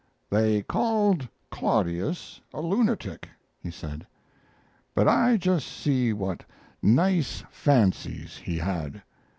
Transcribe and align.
"They 0.31 0.63
called 0.63 1.27
Claudius 1.51 2.41
a 2.55 2.61
lunatic," 2.61 3.29
he 3.59 3.69
said, 3.69 4.07
"but 4.95 5.37
just 5.39 5.67
see 5.67 6.11
what 6.11 6.43
nice 6.81 7.43
fancies 7.51 8.37
he 8.37 8.57
had. 8.57 9.03